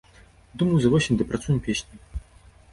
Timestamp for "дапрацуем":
1.21-1.59